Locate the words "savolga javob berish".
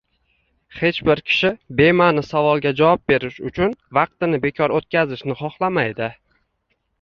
2.29-3.37